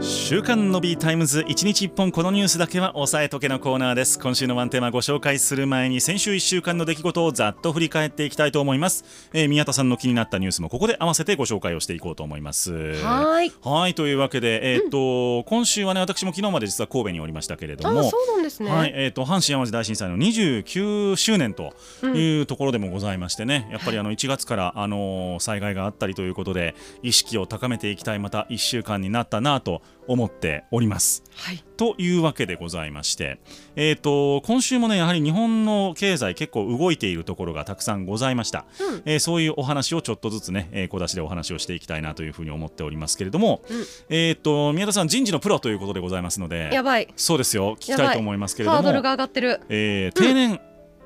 [0.00, 0.25] Shh.
[0.28, 4.18] 週刊の B タイムズ一日一本このニュースだけは押さえとけのコーナーです。
[4.18, 12.72] 今週のワンテーマご紹介する前に先週1週間の出来事をざっと振り返っていきたいと思います、えー宮田さんの気になったニュースもここで合わせてご紹介をしていこうと思います。
[12.72, 13.52] はい。
[13.62, 18.68] はいというわけでえーっと、今週はね私も昨日まで実は神戸におりましたけれどもあそうなんですね。
[18.68, 21.72] はい、えー、と阪神・淡路大震災の29周年と
[22.02, 26.74] うんいうところでもございましてね、やっぱりあの1月から、あのー災害があったりということで
[27.04, 31.22] 意識を高めていきたいまた1週間になったなと思っております。
[31.34, 31.62] はい。
[31.76, 33.38] というわけでございまして、
[33.76, 47.08] えー、と今週もねやはり日本の経済結構動いているところがたくさんございました、うんえーそういうお話をちょっとずつね、えー小出しでお話をしていきたいなというふうに思っておりますけれども、うんえー、と宮田さん人事のプロということでございますのでやばい。
[47.16, 49.60] そうですよ聞きたいと思いますけれどもハードルが上がってる。
[49.68, 50.60] えー定年、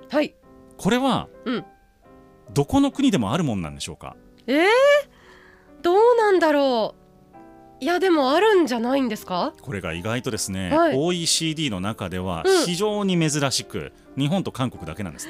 [0.09, 0.35] はい。
[0.77, 1.65] これは、うん
[2.53, 4.17] どこの国でもあるもんなんでしょうか？
[4.49, 4.67] えー、
[5.83, 7.00] どうなんだろう。
[7.81, 9.55] いやでもあるんじゃないんですか？
[9.63, 10.97] これが意外とですね、はい。
[10.97, 12.67] OECD の中ではうん。
[12.67, 15.29] 非常に珍しく、日本と韓国だけなんです。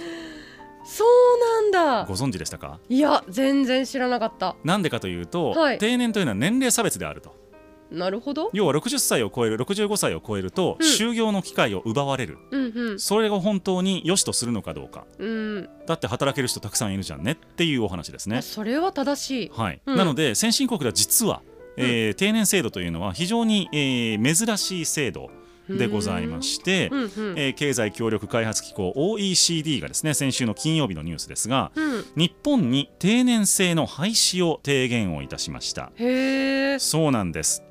[0.84, 2.05] そうなんだ。
[2.06, 2.80] ご存知でしたか？
[2.89, 4.56] いや全然知らなかった。
[4.64, 5.78] なんでかというと、はい。
[5.78, 7.39] 定年というのは年齢差別であると。
[7.92, 8.50] なるほど。
[8.52, 10.86] 要は60歳を超える65歳を超えると、うん。
[10.86, 12.39] 就業の機会を奪われる。
[12.50, 13.00] うんうん。
[13.00, 15.06] それが本当に良しとするのかどうか。
[15.19, 15.69] うん。
[15.86, 18.39] だって働ける人たくさんいるじゃんねっていうお話ですね。
[18.39, 19.50] あそれは正しい。
[19.52, 19.96] はい、うん。
[19.96, 21.42] なので先進国では実は、
[21.76, 25.30] えー定年制度というのは非常に、えー珍しい制度
[25.68, 27.08] でございまして、うんうん。
[27.38, 32.04] えー経済協力開発機構 OECD がですね先週の金曜日のニュースですがうん。
[32.16, 35.92] 日本に定年制の廃止を提言をいたしました。
[36.78, 37.62] そうなんです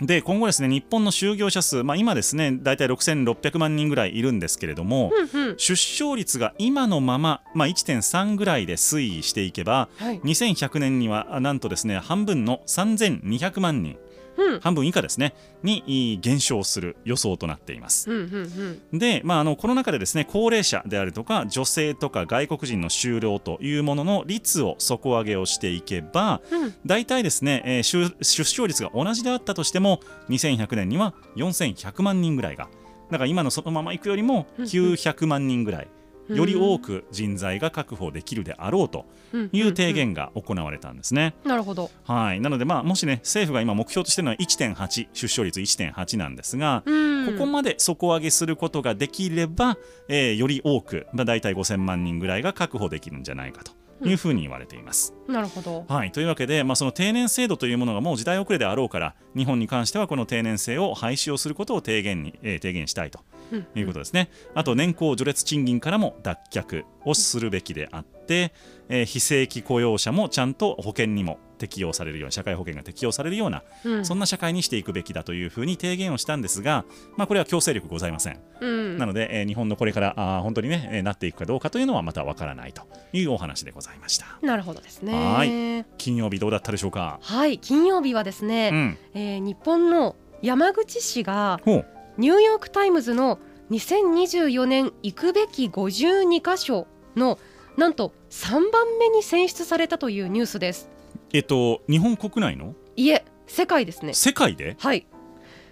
[0.00, 5.58] で今後ですね日本の就業者数、まあ、今ですね大体6600万人ぐらいいるんですけれども、うんうん。
[5.58, 10.20] 出生率が今のまま、まあ、1.3ぐらいで推移していけばはい。
[10.20, 13.98] 2100年にはあなんとですね半分の3200万人
[14.38, 14.60] うん。
[14.60, 18.10] 半分以下ですねに減少する予想となっています。
[18.10, 18.98] うんうんうん。
[18.98, 26.74] で、まあ、あのこの中でですね高齢者であるとか女性とか外国人の就労というものの率を底上げをしていけばうん。
[26.86, 32.68] 大体ですね、えー出出生率が同じであったとしても2100年には4100万人ぐらいが
[33.10, 35.88] だから今のそのままいくよりも900万人ぐらい
[36.28, 39.06] より多く人材が確保できるであろうと
[39.52, 41.34] いう提言が行われたんですね。
[41.44, 41.90] なるほど。
[42.04, 47.26] はい、なので、まあ、もしね政府が今目標としているのは1.8出生率1.8なんですが、うん。
[47.26, 49.76] ここまで底上げすることができれば、
[50.08, 53.72] えーより多く、まあ、大体5000万人ぐらいが確保できるんじゃないかと
[54.04, 55.14] いうふうに言われています。
[55.26, 55.84] なるほど。
[55.88, 63.20] はい、というわけで、まあ、その定年制度というものがもう時代遅れであろうから日本に関してはこの定年制を廃止をすることを提言に、えー提言したいと
[63.52, 64.30] うんいうことですね。
[64.54, 76.84] あと年功序列賃金からも脱却をするべきであって、えー非正規雇用者もちゃんと保険にも適用されるような社会保険が適用されるような、うんそんな社会にしていくべきだというふうに提言をしたんですが、
[77.16, 78.40] まあ、これは強制力ございません。
[78.60, 78.96] うん。
[78.98, 84.26] なので、えー日本のこれからあー本当にね、えーなっていくかどうかというのはまたわからないというお話でございました。
[84.40, 85.12] なるほどですね。
[85.12, 87.18] は金曜日どうだったでしょうか？
[87.22, 93.38] はい、金曜日はですね、うん、えー日本の山口市がニューヨーク・タイムズの
[93.70, 97.38] 2024年行くべき52カ所の
[97.78, 100.90] なんと3番目に選出されたというニュースです。
[101.32, 102.74] えっと日本国内の？
[102.96, 104.14] いえ、世界ですね。
[104.14, 104.76] 世界で？
[104.80, 105.06] はい。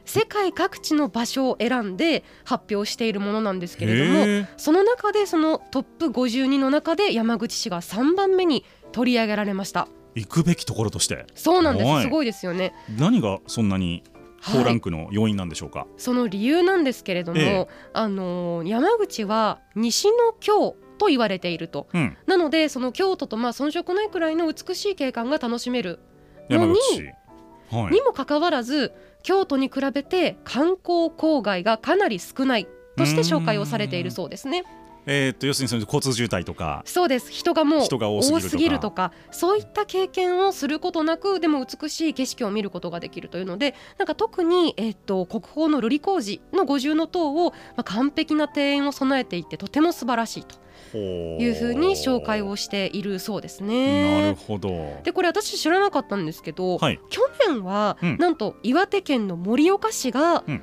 [0.05, 9.89] 世界各地の場所を選んで発表しているものなんですけれども、その中でそのトップ52の中で山口市が3番目に取り上げられました。
[10.15, 12.03] 行くべきところとしてそうなんではいす。
[12.05, 12.73] すごいですよね。
[12.97, 14.05] 何がそんなに
[14.41, 15.89] はい高ランクの要因なんでしょうか？
[15.97, 26.01] その理由なんですけれども、ええあのー山口は西の京と言われているとうん、なのでその京都とまあ遜色ないくらいの美しい景観が楽しめる
[26.51, 26.75] のに。
[27.71, 28.01] はいに。
[28.03, 28.93] もかかわらず
[29.23, 34.65] 京都に比べて観光郊外がかなり少ないとして紹介をされているそうですね。
[35.09, 36.83] えーっと要するにその交通渋滞とか。
[36.85, 50.57] そうです人がもう人が多すぎるとかそういった経験をすることなくでも美しい景色を見ることができるというのでなんか特に、えっと国宝の瑠璃光寺の五重塔を、まあ、完璧な庭園を備えていてとても素晴らしいと
[50.97, 54.37] いうふうに紹介をしているそうですなるね。
[54.47, 54.69] ほど。
[55.05, 57.01] でこれ私知らなかったんですけど、はい。
[57.11, 60.63] 去年は、うんなんと岩手県の盛岡市が、うん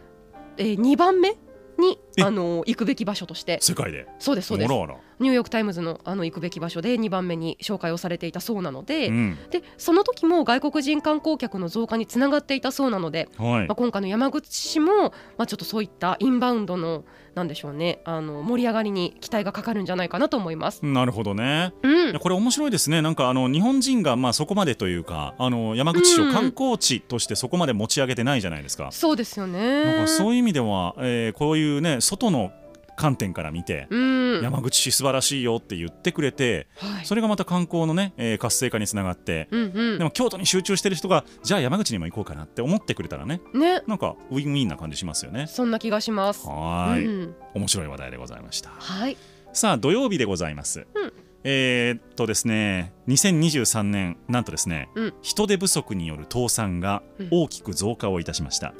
[0.58, 1.38] えー、2番目
[1.80, 4.08] にえあの行くべき場所として世界で？
[4.20, 4.72] そうですそうです。
[5.20, 20.86] ニューヨーク・タイムズのあの行くべき場所で2番目に紹介をされていたそうなので,、うんでその時も外国人観光客の増加につながっていたそうなので、はいまあ、今回の山口市も、まあ、ちょっとそういったインバウンドのなんでしょうねあの盛り上がりに期待がかかるんじゃないかなと思います。
[20.86, 21.74] なるほどね。
[21.82, 28.90] うんこれ面白いですねなんかあの日本人がまあそこまでというかあの山口市を観光地としてそこまで持ち上げてないじゃないですか。
[28.92, 32.52] そうですよなんねかそういう意味では、えーこういうね外の
[32.95, 45.48] 観点から見て、うん山口市素晴らしいよって言ってくれてはいそれがまた観光のね、えー活性化につながって、うんうんでも京都に集中してる人がじゃあ山口にも行こうかなって思ってくれたらねねなんかウィンウィンな感じしますよね。
[45.48, 46.48] そんな気がします。
[46.48, 48.69] はーい、うん面白い話題でございました。
[48.72, 49.18] はい
[49.54, 50.88] さあ土曜日でございます。
[50.96, 51.13] うん
[51.46, 58.74] えーっとですね2023年なんとですね、うん人手不足による倒産がうん大きく増加をいたしました。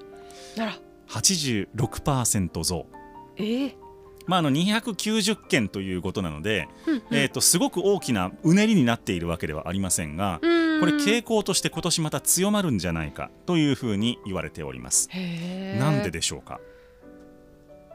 [0.58, 0.74] なら
[1.10, 2.86] 86%増。
[3.38, 3.83] えー
[4.26, 7.04] まあ、あの290件ということなので、うんうん。
[7.12, 10.80] えーっとすごく大きなうねりになっているわけではありませんが、うん。
[10.80, 15.10] これ傾向として今年また強まるんじゃないかというふうに言われております。
[15.80, 16.60] なんででしょうか？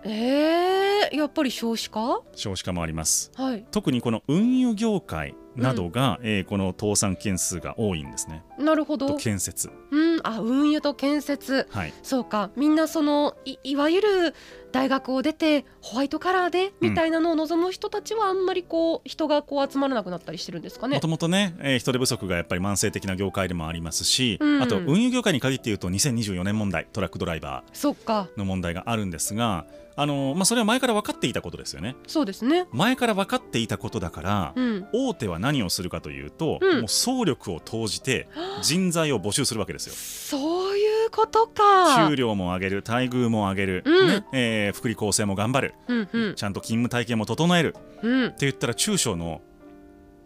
[0.05, 2.23] えー、やっぱり少子化？
[2.35, 3.33] 少子化もあります。
[3.35, 3.67] はい。
[3.71, 8.45] 特にこの運輸業界などが、えーこの倒産件数が多いんですね。
[8.57, 9.17] となるほど。
[9.17, 9.71] 建設。
[9.91, 10.21] うん。
[10.23, 11.67] あ運輸と建設。
[11.71, 11.93] はい。
[12.03, 12.51] そうか。
[12.57, 14.35] みんなそのいいわゆる
[14.73, 20.97] 大学を出てホワイトカラーでみたいなのを望む人たちはあんまりこう人がこう集まらなくなったりしてるんですかね。
[20.97, 24.63] もともとね、えー人手不足がやっぱり慢性的な業界でもありますし、うん。
[24.63, 28.29] あと運輸業界に限って言うと2024年問題トラックドライバそっか。
[28.37, 29.67] ーの問題があるんですが、
[29.97, 31.97] あのーまあ、それは前から分かっていたことですよね。
[32.07, 32.67] そうですね。
[32.73, 34.87] 前から分かっていたことだから、うん。
[34.93, 36.79] 大手は何をするかというと、うん。
[36.81, 38.29] もう総力を投じて
[38.63, 39.95] 人材を募集するわけですよ。
[39.95, 42.09] そういうことか。
[42.09, 44.09] 給料も上げる待遇も上げる、うん。
[44.09, 46.35] ねえー福利厚生も頑張るうんうん。
[46.35, 47.75] ちゃんと勤務体系も整える。
[47.77, 49.41] ってうん言ったら中小の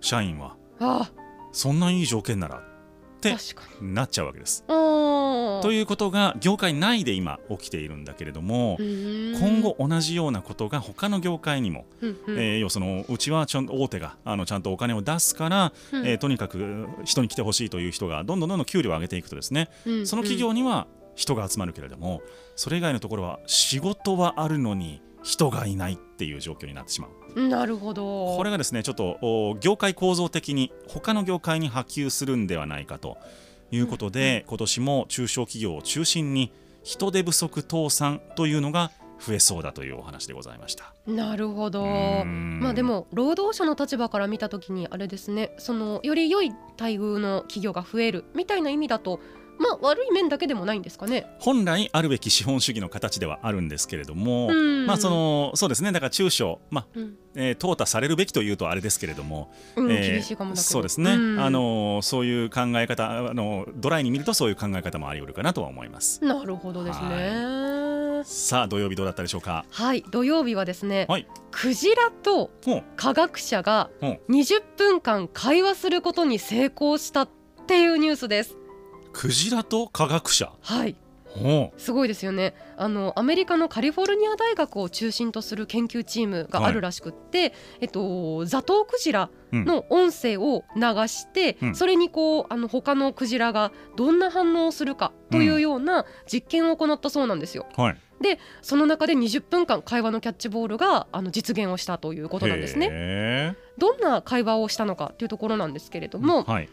[0.00, 1.10] 社員はあ。
[1.52, 2.62] そんないい条件なら
[3.30, 4.64] ってなっちゃうわけです。
[4.68, 16.06] あということが業界内で今起きているんだけれども、今後同じようなことが他の業界にも、えー要はそのうちはちゃんと大手があのちゃんとお金を出すから、うん。
[16.06, 20.06] えーとにかく人に来てほしいという人がどんどんどんどん給料を上げていくとですね、うん。
[20.06, 22.22] その企業には人が集まるけれども
[22.56, 27.10] それ以外のところは仕事はあるのに人がいないっていう状況になってしまう。
[27.34, 28.36] うんなるほど。
[28.36, 33.18] これがですねちょっとお業界構造的に他の業界に波及するんではないかと
[33.70, 36.52] いうことで、今年も中小企業を中心に
[36.82, 38.90] 人手不足倒産というのが
[39.24, 40.92] 増えそうだというお話でございました。
[41.06, 41.84] なるほど。
[42.24, 49.20] まあでも労働者の立場から見た時にあれですねそのより良い待遇の企業が増えるみたいな意味だと
[49.62, 51.26] まあ悪い面だけでもないんですかね。
[51.38, 66.22] 本来あるべき資本主義の形ではあるんですけれども、うんまあそのそうですねだから中小まあ、うんえー淘汰されるべきというとあれですけれども、うんえー厳しいかもだけどそうですね、んあのそういう考え方あのドライに見るとそういう考え方もあり得るかなとは思います。
[66.24, 68.22] なるほどですね。
[68.24, 69.64] さあ土曜日どうだったでしょうか？
[69.70, 72.50] はい土曜日はですね、はいクジラと
[72.96, 77.28] 科学者がほう20分間会話することに成功したっ
[77.66, 78.56] ていうニュースです。
[79.12, 80.52] クジラと科学者。
[80.60, 80.96] はい。
[81.26, 82.54] ほすごいですよね。
[82.76, 91.74] あのアメリカのカリフォルニア大学を中心とする研究チームがあるらしくって、えっと、ザトウクジラの音声を流して、うん。
[91.74, 97.66] それにこうあの他のクジラがどんな反応をするかというような実験を行ったそうなんですよ。
[97.78, 97.96] うはい。
[98.60, 102.88] その中で20分間会話のキャッチボールがあの実現をしたということなんですね。
[102.90, 106.68] へどんな会話をしたのかというところなんですけれどーも、はい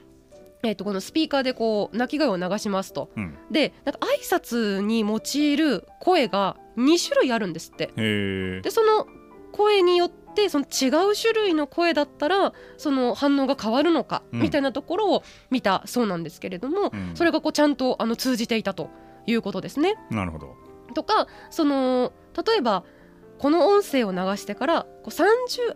[0.63, 3.09] えっとこのスピーカーでこう鳴き声を流しますと。
[3.15, 3.37] うん。
[3.51, 7.87] でなんか挨拶に用いる声が2種類あるんですって。
[7.95, 9.07] でその
[9.51, 14.41] 声によってその違う種類の声だったらその反応が変わるのかうん。
[14.41, 17.11] みたいなところを見たそうなんですけれども、うん。
[17.15, 18.89] それがこうちゃんとあの通じていたと
[19.27, 19.95] いうことですね。
[20.09, 20.55] なるほど。
[20.93, 22.83] とかその例えば
[23.39, 25.23] この音声を流してからこう30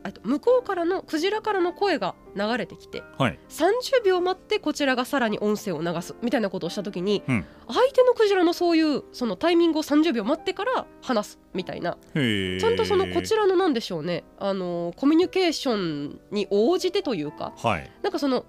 [0.03, 3.39] あと向こうからのクジラからの声が流れてきてはい。
[3.49, 7.45] 30秒待ってこちらがさらに音声を流すみたいなことをした時に、うん。
[7.67, 11.97] 相手のクジラのそういうそのタイミングを30秒待ってから話すみたいな。
[12.13, 14.25] ちゃんとそのこちらのなんでしょうね。
[14.39, 17.89] あのコミュニケーションに応じてというかはい。
[18.01, 18.45] なんかその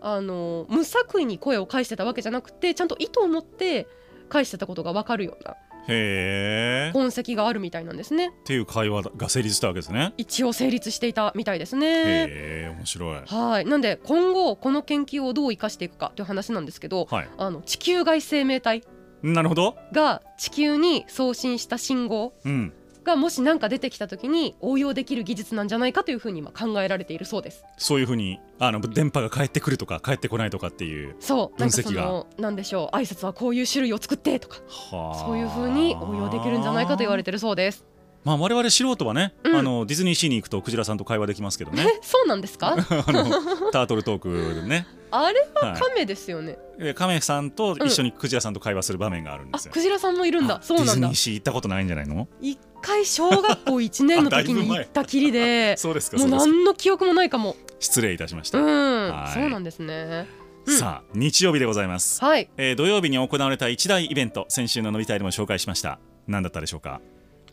[0.00, 3.88] あの無作為に声を返してたわけじゃなくてちゃんと意図を持って
[4.28, 5.56] 返してたことが分かるような
[5.88, 6.90] へー。
[6.90, 8.32] っ痕跡があるみたいなんですね。
[8.44, 10.14] ていう会話が成立したわけですね。
[10.16, 11.86] 一応成立していたみたいですね。
[11.86, 12.26] へ
[12.70, 13.20] え面白い。
[13.24, 13.64] はい。
[13.64, 17.28] なんで今後この研究をどう生かしていくかという話なんですけどはい。
[17.36, 18.84] あの地球外生命体
[19.22, 19.76] なるほど。
[19.92, 22.72] が地球に送信した信号うん
[23.04, 27.64] がもし何か出てきた時に応用できる技術なんじゃないかというふうに今考えられているそうです。
[27.78, 34.56] そういうふうにあの電波が返ってくるとか返ってこないとかっていうそうなんかそ分析がのなんでしょう挨拶はこういう種類を作ってとか
[34.92, 37.84] はあそういうふうに応用できるんじゃないかと言われてるそうです。
[38.24, 42.74] まあ我々素人はね、うんあのディズニーシーに行くとクジラさんと会話できますけどねえそうなんですか？
[42.76, 42.76] あ
[43.12, 46.58] のタートルトークでね、 あれははい亀ですよね。
[46.80, 49.72] えカメさんと一緒にクジラさんと会話する場面があるんであすよ。
[49.72, 51.14] クジラさんもいるんだあそうなんだディズニー。
[51.14, 52.26] シー行ったことないんじゃないの？
[52.42, 57.56] 一回小学校一年の時に行ったきりで そうですかもう何の記憶もないかも。
[57.80, 59.32] 失礼いたしました、うんはい。
[59.34, 60.26] そうなんですね。
[60.66, 60.76] うん。
[60.76, 62.48] さあ日曜日でございます、はい。
[62.56, 65.98] えー土曜日に行われた一大イベント先週の伸びたいでも紹介しました。
[66.26, 67.00] 何だったでしょうか？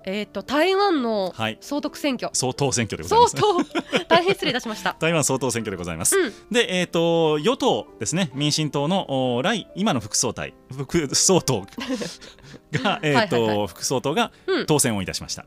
[0.05, 1.57] えっと台湾のはい。
[1.62, 2.29] 総統選挙。
[2.33, 3.71] 総統選挙でござい総ます。
[3.71, 4.05] 統。
[4.07, 4.95] 大変失礼いたしました。
[5.00, 6.33] 台湾総統選挙でございます、うん。
[6.51, 8.31] で、えー、と与党ですね。
[8.33, 11.63] 民進党のお来今の副総裁副総統。
[12.71, 14.65] が、えーとはいはいは副総統がうん。
[14.67, 15.45] 当選をいたしました、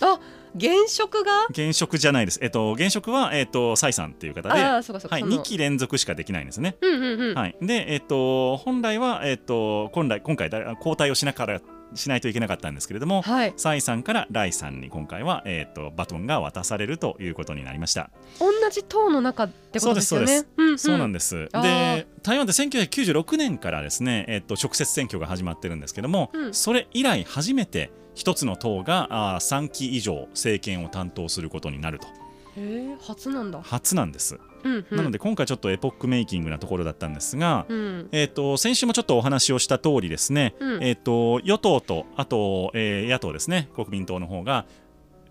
[0.00, 0.18] あ
[0.56, 1.46] 現職が？
[1.50, 2.40] 現職じゃないです。
[2.42, 4.78] えっと現職はえっと蔡さんっていう方で、あは。
[4.80, 5.00] いその。
[5.00, 6.76] 2期連続しかできないんですね。
[6.80, 7.34] うんうんうん。
[7.34, 7.56] はい。
[7.62, 11.60] でえっと本来はえっと本来今回だ交代をしなから
[11.94, 13.54] しないといけなかったんですけれども、はい。
[13.56, 18.10] 蔡さんから来さんに今回はえっとバトンが渡されるということになりました。
[18.38, 20.26] 同じ党の中ってことですよね。
[20.26, 21.48] そうですうんうん、そうなんです。
[21.52, 32.10] で台湾で1996年からですねえっと直接選挙が始まってるんですけども、うんそれ以来初めて一つの党があ3期以上政権を担当することになるとへ
[32.56, 33.60] え初なんだ。
[33.62, 34.38] 初なんです。
[34.64, 34.96] うんうん。
[34.96, 38.08] なので今回ちょっとエポックメイキングなところだったんですが、うん。
[38.12, 40.84] えー、と先週もちょっとお話をした通りですね、うん。
[40.84, 44.66] えー、と与党とあと、えー野党ですね国民党の方が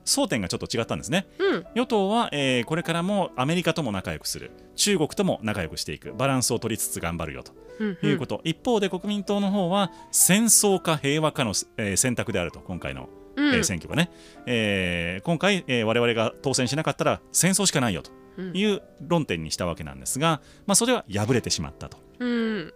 [0.04, 1.28] 争点がちょっと違ったんですね。
[1.38, 1.66] うん。
[1.76, 4.52] 与党は、えーこれからもアメリカとも仲良くする。
[4.76, 6.14] 中国とも仲良くしていく。
[6.14, 7.54] バランスを取りつつ頑張るよと。
[7.80, 7.98] うん。
[8.02, 13.10] いうこと、一方で国民党の方は戦争か平和かの、えー選択であると今回の、
[13.42, 13.56] うん。
[13.56, 14.12] えー選挙がね、
[14.46, 18.52] えー今回、えー我々が当選しなかったら戦争しかないよとうん。
[18.56, 21.98] いう論点にしたわけなんですが、まあ、それは敗れてしまったと。
[22.20, 22.74] うん。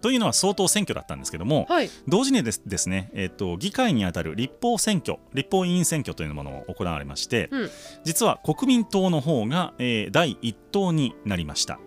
[0.00, 1.90] というのは総統選挙だったんですけども、はい。
[2.06, 7.70] 同時にですですね、えっと議会にあたる立法選挙立法委員選挙というものを行われまして、うん。
[8.04, 11.80] 実は国民党の方が、えー第1党になりました、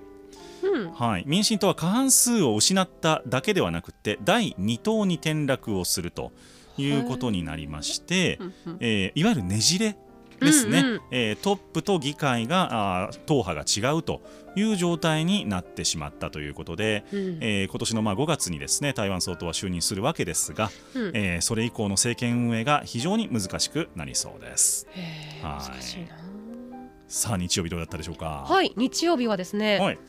[0.63, 0.91] うん。
[0.91, 6.33] はい、民進党は過半数を失っただけではなくて第2党に転落をすると
[6.81, 8.39] いうことになりまして、
[8.79, 9.95] えーいわゆるねじれ
[10.39, 11.01] ですね、うんうん。
[11.11, 14.21] えートップと議会があー党派が違うと
[14.55, 17.37] いう状態になってしまったということで、うん。
[17.41, 21.11] えー今年のまあ5月にですね台湾総統は就任するわけですが、うん。
[21.15, 24.87] えーそれ以降の政権運営が非常に難しくなりそうです。
[25.43, 25.71] はい。
[25.71, 26.17] 難しいな。
[27.07, 28.45] さあ日曜日どうだったでしょうか？
[28.47, 29.99] はい日曜日はですねはい。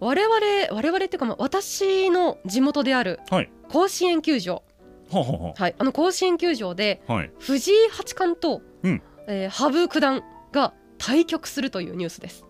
[0.00, 0.34] 我々
[0.70, 3.50] 我々っていうかまあ私の地元であるはい。
[3.68, 4.62] 甲子園球場
[5.12, 5.74] はい。
[5.78, 7.02] あの甲子園球場で
[7.38, 9.02] 藤井八冠と、うん。
[9.28, 12.44] えー羽生九段が対局するというニュースです。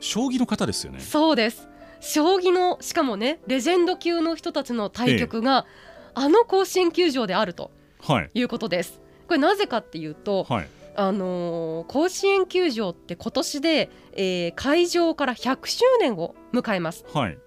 [0.00, 1.00] 将棋の方ですよね。
[1.00, 1.68] そうです。
[2.00, 5.66] 将棋のしかもねレジェンド級の人たちの対局が、
[6.14, 8.30] あの甲子園球場であるとはい。
[8.34, 9.00] いうことです。
[9.26, 10.68] これなぜかっていうと、はい。
[10.96, 17.04] あのー甲子園球場って今年で、えー開場から100周年を迎えます。
[17.12, 17.38] はい。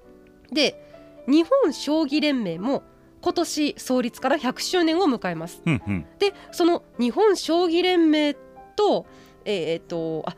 [0.51, 0.83] で
[1.27, 2.83] 日本将棋連盟も
[3.21, 5.61] 今年創立から100周年を迎えます。
[5.65, 6.05] うんうん。
[6.19, 8.35] でその日本将棋連盟
[8.75, 9.05] と
[9.45, 10.35] えーっとあ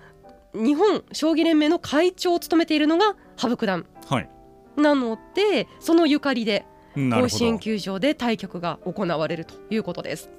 [0.54, 4.30] 日本将棋連盟の会長を務めているのが羽生九段はい。
[4.76, 10.30] なのでそのゆかりで甲子園ど球場で対局が行われるということです。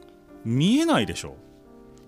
[0.45, 1.37] 見えないでしょ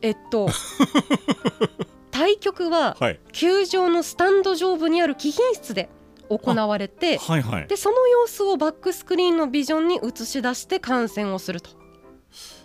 [0.03, 0.49] えっと
[2.11, 3.21] 対局ははい。
[3.33, 5.89] 球場のスタンド上部にある貴賓室で
[6.29, 7.67] 行われてはいはい。
[7.67, 11.71] でその様子をバックスクリーンのビジョンに映し出して観戦をすると。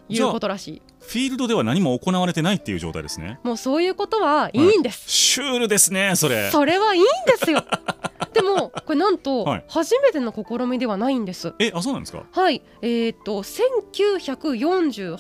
[0.10, 0.82] いうことらしい。
[1.00, 3.40] フィールドでは何も行われてないっていう状態ですね。
[3.44, 6.52] もうそういうことはいいんです、シュールですねそれ。
[6.52, 7.12] それはいいんで
[7.44, 7.64] すよ。
[8.34, 9.64] でもこれなんとはい。
[9.68, 11.54] 初めての試みではないんです。
[11.60, 12.26] えあそうなんですか？
[12.32, 12.62] はい。
[12.82, 15.18] えー、と1948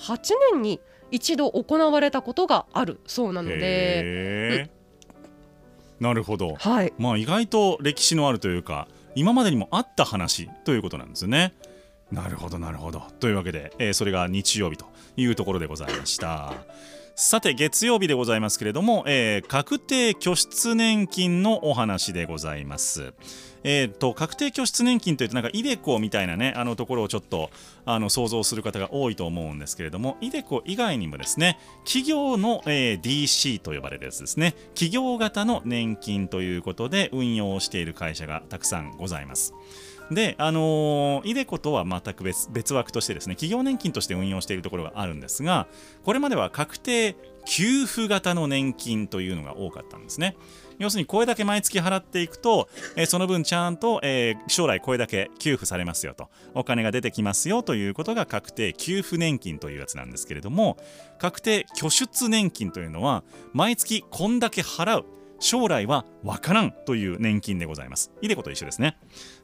[0.53, 0.79] 年に
[1.09, 3.55] 一度行われたことがあるそうなので。
[3.55, 4.80] へえ
[6.01, 11.53] なるほどはいまあ意外と歴史のあるというか今までにもあった話ということなんですよね。
[12.11, 16.53] なるほどなるほどというわけで、えーそれが日曜日というところでございました。
[17.15, 23.13] さて月曜日でございますけれども、えー確定拠出年金のお話でございます。
[23.63, 27.49] えー、と確定拠出年金というとなんかイデコみたいなねあのところをちょっと
[27.85, 39.53] あの想像する方が多いと思うんですけれどもイデコ以外にもですね企業の、えー、DC と呼ばれるやつですね企業型の年金ということで運用している会社がたくさんございます。
[40.11, 45.67] で、あのー、イデコとは全く別別枠としてですね企業年金として運用しているところがあるんですが
[46.03, 47.15] これまでは確定
[47.45, 50.35] 給付型の年金というのが多かったんですね。
[50.79, 60.77] 要するにこれだけ毎月払っていくと、えー、その分ちゃんと、えー、将来これだけ給付されますよとお金が出てきますよということが確定給付年金というやつなんですけれども
[61.19, 63.23] 確定拠出年金というのは
[63.53, 65.05] 毎月こんだけ払う
[65.41, 68.11] 将来はわからんという年金でございます。
[68.21, 68.97] いでこと一緒ですね。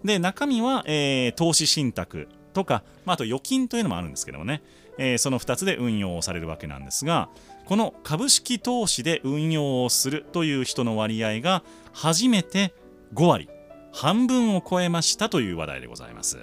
[0.05, 4.61] で、中身は、えー、投資信託とか、まあ、あと預金というのもあるんですけどもね、
[4.99, 7.29] えー、その2つで運用されるわけなんですが、
[7.67, 12.73] この株式投資で運用をするという人の割合が初めて
[13.13, 13.49] 5割、
[13.91, 16.37] 半分を超えましたという話題でございます。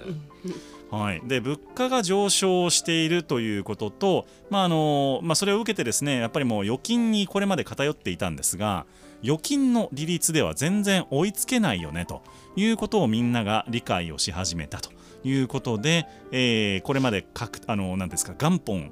[0.91, 8.85] はい、で物価が上昇しているということと、まああのまあ、それを受けてですねやっぱりもう預金にこれまで偏っていたんですが
[9.23, 12.21] 預金の利率では全然追いつけないよねと
[12.55, 14.91] いうことをみんなが理解をし始めたと
[15.23, 18.91] いうことで、えー、これまでかあの何ですか元本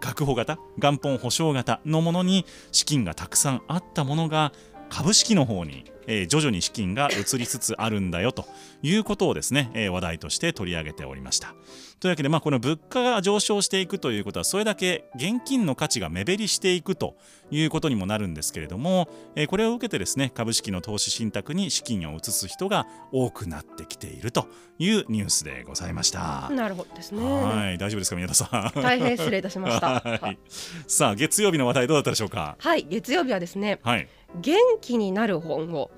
[0.00, 4.52] 確保型元本保証型のものに資金がたくさんあったものが
[4.90, 8.44] 株式の方に、えー、徐々に資金が移りつつあるんだよと
[8.82, 11.54] いうことをですね、えー、話題として取り上げておりました。
[12.00, 17.14] というわけで、まあ、この物価が上昇していくということはそれだけ現金の価値が目減りしていくと
[17.50, 26.48] いうことにもなるんですけれども、えー、これを受けてですね株式の投資信託に資金を移す人が多くなってきているというニュースでございました。
[26.50, 27.22] なるほどですね。
[27.22, 28.80] はい大丈夫ですか宮田さん？
[28.82, 30.00] 大変失礼いたしました。
[30.22, 30.38] はい、
[30.86, 32.56] さあ月曜日の話題どうだったでしょうか？
[32.58, 33.78] はい月曜日はですね。
[33.82, 34.08] はい。
[34.40, 35.90] 元気になる本を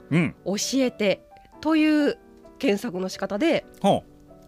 [0.44, 1.24] 教えて
[1.60, 2.18] という
[2.58, 3.66] 検索の仕方で、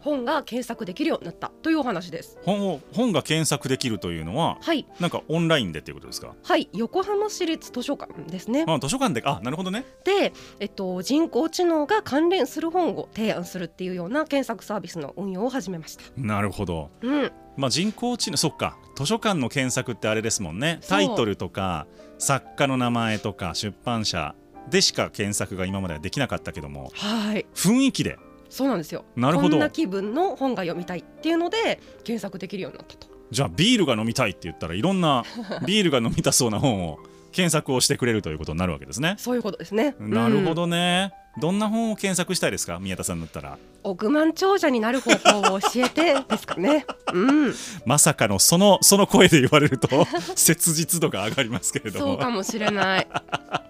[0.01, 2.39] 本が検索できるようになったというお話です。
[2.45, 6.35] 本を本が検索できるというのは、はい、なんかオンラインでということですか？
[6.43, 6.69] はい。
[6.75, 8.67] 横浜市立図書館ですね。
[8.69, 9.87] あ図書館であなるほどね。
[10.05, 16.03] で、えっと、人工知能が関連する本を提案するっていうような検索サービスの運用を始めました。
[16.19, 17.33] なるほど、うん。
[17.57, 20.81] まあ、人工知能そっか図書館の検索ってあれですもんね。
[20.89, 21.87] タイトルとか
[22.19, 24.35] 作家の名前とか出版社
[24.71, 28.19] でしか検索が今まではできなかったけども、はい、雰囲気で。
[28.49, 29.05] そうなんですよ。
[29.17, 29.51] なるほど。
[29.51, 33.09] こんな気分の本が読みたいっていうので検索できるようになったと。
[33.31, 35.25] じゃあビールが飲みたいって言ったらいろんな
[35.67, 36.99] ビールが飲みたそうな本を
[37.33, 39.17] 検索をしてくれるということになるわけですね。
[39.19, 39.97] そういうことですね。
[39.99, 42.79] なるほどね、うん、どんな本を検索したいですか？
[42.79, 46.87] 宮田さんだったら億万長者になる方法を教えてですかね。
[47.13, 52.07] うん、まさかのそのその声で言われると 切実度が上がりますけれども。
[52.07, 53.07] そうかもしれない。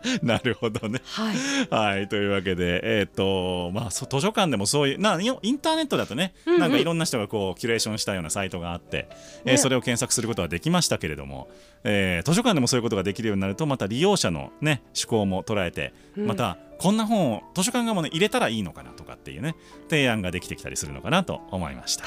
[0.22, 1.00] なるほどね。
[1.04, 1.96] はい。
[1.96, 9.08] はい、というわけで、えっ、ー、と、まあ、図書館でもそういう、な、インターネットだとね、うんうん、なんかいろんな人がこう、キュレーションしたようなサイトがあって、
[9.44, 11.48] ね、えー、それを検索することはできましたけれども、
[11.84, 19.54] えー、図書館でもそういうことができるようになると、また利用者のね、思考も捉えて、また、こんな本を図書館側もね、入れたらいいのかなとかっていうね、
[19.88, 22.04] 提案ができてきたりするのかなと思いました。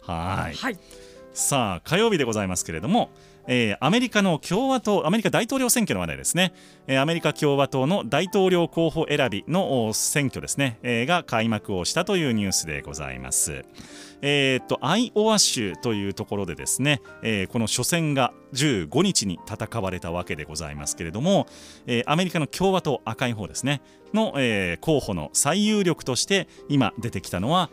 [0.00, 0.54] はい。
[0.54, 0.78] はい。
[1.32, 3.10] さあ、火曜日でございますけれども、
[3.46, 6.52] えー、アメリカの共和党アメリカ大統領選挙の話題ですね、
[6.86, 13.64] えー、アメリカ共和党の大統領候補選びの選挙ですね、えー、が開幕をしたというニュースでございます。
[14.24, 21.46] えー、っとアイオワ州というところでですね、えー、この初戦が15日に戦われたわけでございますけれども、
[21.86, 23.82] えー、アメリカの共和党赤い方ですね
[24.14, 27.70] の、えー、候補の最有力として今出てきたのは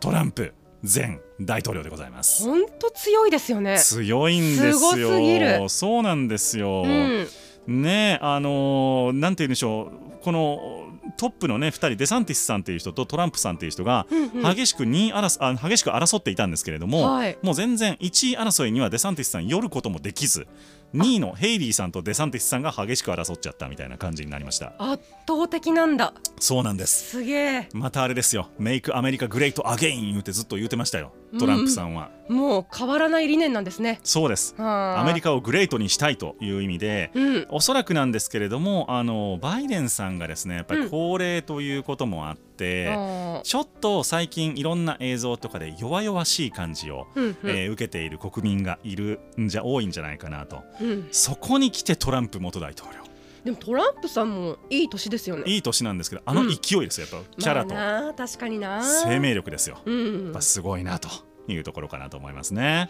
[0.00, 0.54] トランプ。
[0.82, 2.44] 前大統領でございます。
[2.44, 3.78] 本当強いですよね。
[3.78, 5.68] 強いんですよ。
[5.68, 10.22] そうなんですよ、うん、ねあのー、なんて言うんでしょう。
[10.22, 14.06] このトップのね2人デサンティスさんという人とトランプさんという人が
[14.54, 20.46] 激しく2位争あ激しく争っていたんですけれども、はい、もう全然1位争いにはデサンティスさん寄ることもできず
[20.94, 24.74] 2位のヘイリーさんとデサンティスさんが激しく争っちゃったみたいな感じになりました。
[24.78, 26.14] 圧倒的なんだ。
[26.38, 27.10] そうなんです。
[27.10, 27.68] すげえ。
[27.72, 28.50] またあれですよ。
[28.58, 34.00] Make America Great Again 言うてずっと言うてましたよトランプさんは、うん、もう変わらない理念なんですね。
[34.02, 34.54] そうです。
[34.58, 53.01] アメリカをグレートにしたいという意味で、うん、おそらくなんですけれどもあのバイデンさんがですねやっぱり高齢ということもあって、うん、ちょっと最近いろんな映像とかで弱々しい感じを、うんうん、えー、受けている国民がいるんじゃ多いんじゃないかなと、うん、そこに来てトランプ元大統領
[53.44, 55.42] でもトランプさんもいい年ですよね。
[55.46, 58.82] いい年なんですけどあの勢いですよ、やっぱキャラと、まあ、確かにな。
[58.82, 61.08] 生命力ですよ、うん、やっぱすごいなと
[61.48, 62.88] いうところかなと思いますね。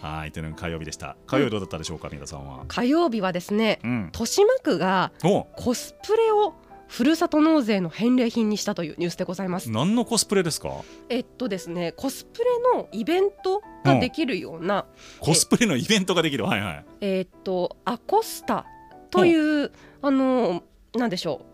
[0.00, 1.16] はい、というのが火曜日でした。
[1.26, 2.64] 火曜日どうだったでしょうか、うん、皆さんは。
[2.66, 5.12] 火曜日はですね、うん、豊島区が
[5.56, 6.54] コスプレを
[6.88, 9.70] ふるさと納税の返礼品にしたというニュースでございます。
[9.70, 10.82] 何のコスプレですか？
[11.08, 12.44] えっとですねコスプレ
[12.76, 14.84] のイベントができるような、
[15.20, 16.44] コスプレのイベントができる。
[16.44, 16.84] はいはい。
[17.00, 18.66] えっとアコスタ
[19.12, 19.70] という
[20.02, 20.64] あの
[20.96, 21.52] なんでしょう。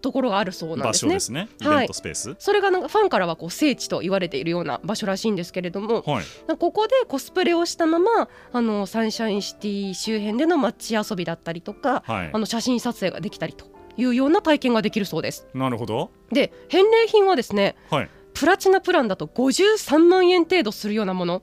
[0.00, 1.10] ところがあるそうなん場ですね。
[1.10, 1.48] 所ですね。
[1.60, 1.78] イはい。
[1.80, 2.34] ベントスペース。
[2.38, 6.24] それがなんかファンからはこう聖地と言われているような場所らしいんですけれども、はい。
[6.58, 12.30] ここでコスプレをしたままあのサンシャインシティ周辺での街遊びだったりとか、はい。
[12.32, 13.66] あの写真撮影ができたりと
[13.98, 15.46] いうような体験ができるそうです。
[15.52, 16.10] なるほど。
[16.32, 18.10] で返礼品はですねはい。
[18.32, 21.42] プラチナプランだと53万円程度するようなもの。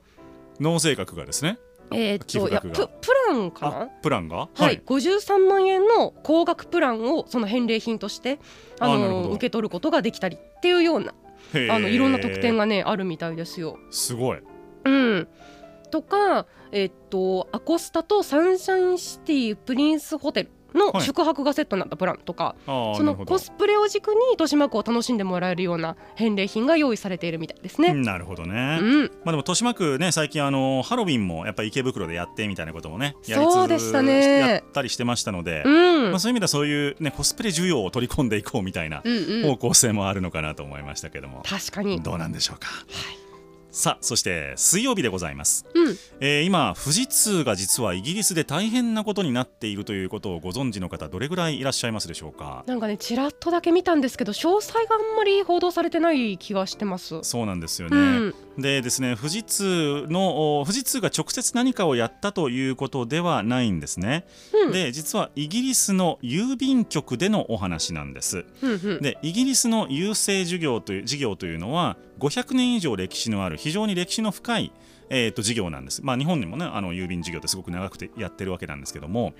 [0.58, 1.60] 納税額がですね
[1.92, 2.82] えーっといやププ
[3.28, 4.48] ランかあなプランが？
[4.54, 8.38] はい、53万円の高額プランをその返礼品として
[8.78, 11.14] あの受け取ることができたりっていうような
[11.70, 13.78] あのいろんな特典がねあるみたいですよ。
[13.90, 14.38] すごい。
[14.84, 15.28] うん、
[15.90, 21.02] とか、えっとアコスタとサンシャインシティプリンスホテルのはい。
[21.02, 27.94] 宿泊がセットになったプランとか、あーそのコスプレを軸に豊島区を楽しんでもらえるような返礼品が用意されているみたいですね。
[27.94, 34.38] なるほどね、うん、まあでも豊島区ね最近あのハロウィンもやっぱり池袋でやってみたいなこともねやりつつそうでしたね。
[34.38, 36.10] やったりしてましたので、うん。
[36.10, 39.02] まあ、そういう意味ではそういうねコスプレ需要を取り込んでいこうみたいな
[39.44, 42.68] 方向性もあるのかなと思いましたけども、確かに、どうなんでしょうか、
[43.78, 52.64] さあそして水曜日でございます、うん、えー今富士通が実はイギリスで大変なことになっているということをご存知の方どれぐらいいらっしゃいますでしょうか？
[52.66, 57.20] なんかねちらっとだけ見たんですけど詳細があんまり報道されてない気がしてます。
[57.22, 64.72] そうなんですよね、うん、でですね富士通のお富士通が直接何かをやったということではないんですね、うん。
[64.72, 68.44] で実はイギリスの郵便局でのお話なんです。
[68.60, 69.00] うんうん。
[69.00, 74.72] でイギリスの郵政事業という事業というのは500年以上歴史のある非常に歴史の深い、
[75.10, 79.34] えー、と事業なんです、まあ、日本にもねあの郵便事業ってすごく長くてやってるわけなんですけども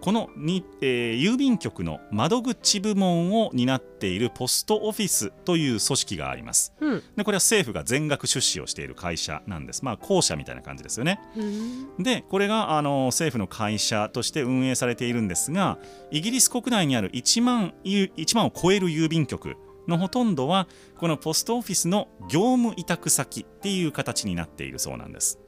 [0.00, 6.72] このに、えー郵便局の窓口部門を担っているポストオフィスという組織があります。
[6.80, 7.02] うん。
[7.16, 9.84] でこれは政府が全額出資をしている会社なんです。
[9.84, 11.20] まあ公社みたいな感じですよね。
[11.36, 12.02] うん。
[12.02, 15.78] でこれがあの政府の会社として運営されているんですが
[16.10, 19.56] イギリス国内にある1万ゆ1万を超える郵便局
[19.88, 20.66] のほとんどは
[20.98, 25.38] このポストオフィスの業務委託先っていう形になっているそうなんです。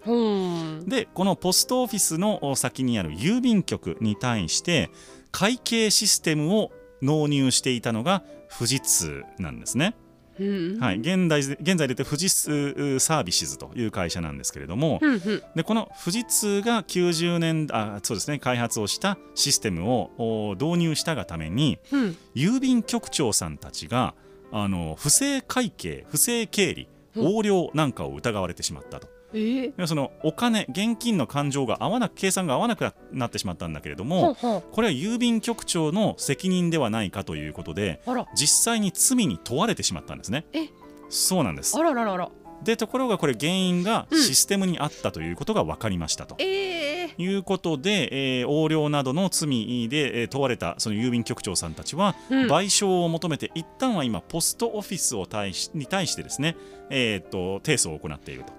[0.86, 4.90] でこのポストオフィスの先にある郵便局に対して
[5.30, 6.72] 会計システムを
[7.02, 8.24] 納入していたのが
[8.56, 9.94] 富士通なんですね。
[10.40, 10.78] うん。
[10.78, 15.42] はい、現在現在出て富士通サービスズという会社なんですけれども、うんうん。
[15.54, 24.14] でこの富士通が90年あそうですね開発をしたシステムをお導入したがためにうん郵便局長さんたちが
[24.52, 27.24] あの不正会計不正経理うん。
[27.24, 29.08] 横領なんかを疑われてしまったと。
[29.32, 29.76] えー。
[29.76, 34.34] でそのお金現金の勘定が合わなく計算が合わなくなってしまったんだけれどほも
[34.72, 38.00] これは郵便局長の責任ではないかということで
[38.34, 40.46] 実際に罪に問われてしまったんですね。
[40.52, 40.68] え？
[41.10, 41.74] そうなんです。
[41.78, 42.30] あらららら
[42.62, 44.22] でところがこれ原因がうん。
[44.22, 46.36] システムにあったということが分かりましたと。
[46.38, 52.46] えーいうことで、えー横領などの罪で、えー問われたその郵便局長さんたちは、うん。
[52.46, 56.56] 賠償を求めて一旦は今ポストオフィスを対しに対してですね、
[56.90, 58.58] えーっと提訴を行っていると。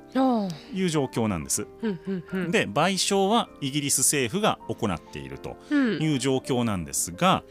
[0.73, 1.67] いう状況なんです。
[1.81, 2.51] うんうんうん。
[2.51, 5.57] で賠償はイギリス政府が行っていると。
[5.69, 6.01] うん。
[6.01, 7.43] いう状況なんですが、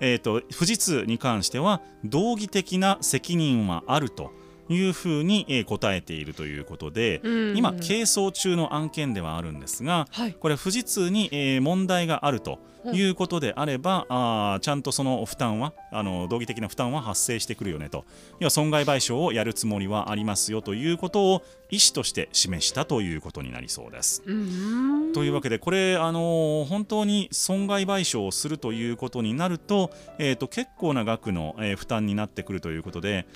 [0.00, 4.32] えー、と富士通に関しては道義的な責任はあると
[4.70, 7.56] いうふうに、えー答えているということで、うん。
[7.56, 10.32] 今係争中の案件ではあるんですがはい。
[10.32, 12.58] これ富士通に、えー問題があると
[12.92, 18.04] いうことであれば、あーちゃんとその負担はあの道義的な負担は発生してくるよねと。
[18.38, 24.22] 要は損害賠償をやるつもりはありますよということを意思として示したということになりそうです。
[24.26, 33.26] うんというわけでこれ、あのー本当に損害賠償をするということになると,、えー、と結構な額の、えー負担になってくるということで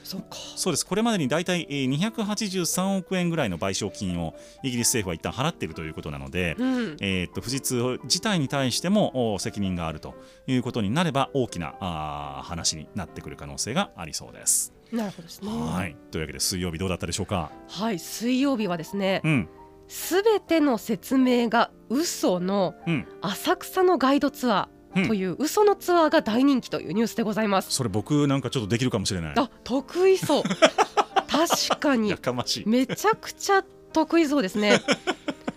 [0.56, 0.86] そうです。
[0.86, 10.14] これまでに大体、えー283億円ぐらいの賠償金をイギリス政府は一旦払っているということなので、うんえー、と富士通自体に対してもお責任があると
[10.46, 14.72] いうことになれば大きなあー話になってくる可能性がありそうです。
[14.92, 17.50] なるほどですねはいというわけで水曜日どうだったでしょうか？
[17.68, 19.48] はい水曜日はですねうん
[19.88, 27.72] すべての説明が嘘のうん、浅草のガイドツアーという嘘のツアーが大人気というニュースでございます。
[27.72, 29.34] それ僕なんかちょっとできるかもしれない。
[29.36, 30.42] あ得意そう
[31.34, 32.10] 確かに。
[32.10, 32.68] やかましい。
[32.68, 34.80] めちゃくちゃ得意そうですね。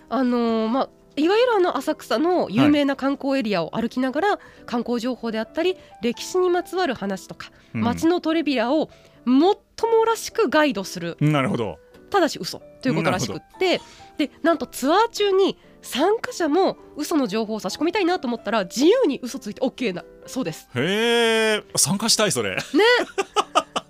[0.09, 7.81] あのーまあいわゆるあの浅草の有名な観光エリアを歩きながら観光情報であったり歴史にまつわる話とかうん。
[7.81, 8.89] 街のトレビアを
[9.25, 11.17] もっともらしくガイドする。
[11.19, 11.79] なるほど。
[12.09, 12.61] ただし嘘。
[12.81, 13.81] ということらしくって。
[14.17, 20.69] でなんとツアー中に参加者も嘘の情報を差し込みたいなと思ったら自由に嘘ついて OK なそうです。
[20.75, 22.55] へえ参加したいそれ。
[22.55, 22.61] ね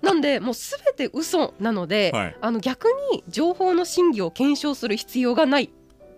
[0.08, 2.36] なんでもうすべて嘘なので、はい。
[2.40, 5.70] あの逆に情報の真偽を検証する必要がない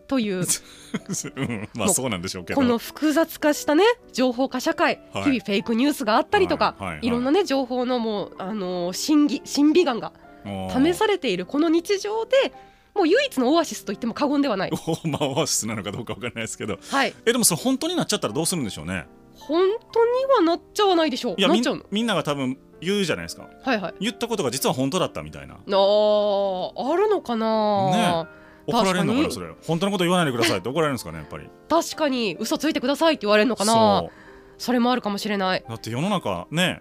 [0.06, 0.44] という。
[1.36, 2.60] うんまあそうなんでしょうけど。
[2.60, 5.24] この複雑化したね情報化社会、はい。
[5.24, 7.06] 日々フェイクニュースがあったりとか、はいはいはい。
[7.06, 10.12] いろんなね情報のもうあのー審議審美眼が
[10.72, 12.52] 試されているこの日常で
[12.94, 14.70] もう唯一のオアシスと言っても過言ではない。
[14.72, 16.78] お まあオアシスなのかどうかわかんないですけど。
[16.90, 19.06] はい、えでもそれ本当になっちゃったらどうするんでしょうね。
[19.36, 21.34] 本当にはなっちゃわないでしょう。
[21.38, 21.48] いや。
[21.90, 23.48] みんなが多分言うじゃないですか。
[23.62, 23.94] はいはい。
[24.00, 25.54] 言ったことが実は本当だったみたいな。
[25.54, 28.28] あーあるのかな、
[28.66, 29.48] 怒られるのかなそれ。
[29.66, 30.68] 本当のこと言わないでくださいって。
[30.68, 31.48] 怒られるんですかねやっぱり。
[31.68, 32.36] 確かに。
[32.38, 33.72] 嘘ついてくださいって言われるのかな。
[33.72, 34.10] そ
[34.58, 35.64] それもあるかもしれない。
[35.66, 36.80] うだって世の中ね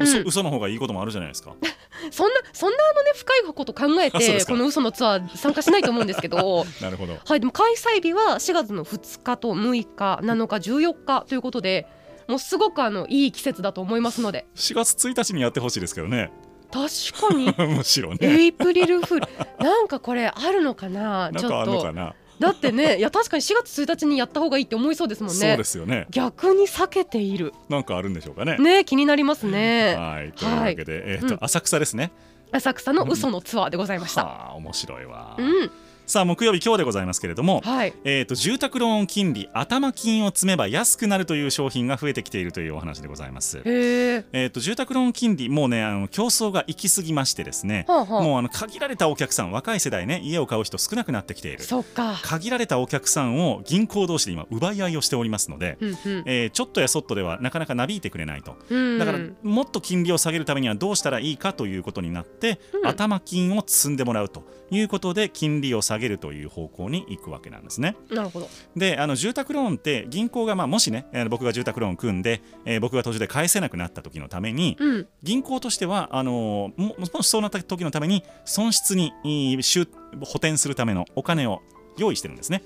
[0.00, 0.26] 嘘,、うん。
[0.26, 1.54] 嘘の方がいいこともあるじゃないですか。
[2.10, 6.66] そんなそんなあのね深いこと考えてこの嘘のツアー参加しないと思うんですけど。
[6.82, 7.16] なるほど。
[7.24, 11.86] はいでも開催日は4月の2日と6日7日14日ということで
[12.32, 14.46] もうすごくあのいい季節だと思いますので。
[14.54, 16.30] 4月1日にやってほしいですけどね。
[16.70, 17.52] 確かに。
[17.76, 18.18] むしろね。
[18.22, 19.28] エイプリルフール。
[19.62, 21.30] なんかこれあるのかな？
[21.30, 21.72] なんかあちょっと。
[21.72, 26.06] るのかなだってねいや確かに4月1日にやった方がいいって思いそうですもんそうねですよね。
[26.10, 27.52] 逆に避けている。
[27.68, 28.56] なんかあるんでしょうかね。
[28.56, 29.94] ね気になりますね。
[29.94, 30.32] はい。
[30.32, 31.38] というわけで、えっ、と、うん。
[31.42, 32.10] 浅草ですね。
[32.50, 34.24] 浅草の嘘のツアーでございました。
[34.24, 35.70] はあ面白いわ、うん
[36.12, 37.94] さあ木曜日今日でございますけれども、はい。
[38.04, 43.60] えー、と住宅ローン金利頭金を積めば安くなるという商品が増えてきているというお話でございます。
[43.60, 51.62] へええー、と住宅ローン金利もうねあの競争が行き過ぎましてですね、はあはあもうあの限られたお客さん若い世代ね家を買う人少なくなってきている。
[51.62, 52.20] そっか。
[52.22, 55.96] 限られたお客さんを銀行同士で今奪い合いをしておりますので、うんうん。
[56.26, 58.58] えーちょっとやそっとではなかなかなびいてくれないと。
[58.68, 58.98] うん。
[58.98, 62.86] だからもっと金利を下げるためにはどうしたらいいかということになって、うん。
[62.86, 67.94] 頭金を積んでもらうということで金利を下げるという方向に行くわけなんですね。
[68.10, 68.48] なるほど。
[68.74, 75.06] であの住宅ローンって銀行が、まあ、もしねあの僕が住宅ローン組んで、えー僕が途中で返せなくなった時のためにうん。
[75.22, 81.60] 銀行としてはあのーももしそうなった時のために損失に補填するためのお金を
[81.98, 82.62] 用意してるんですね。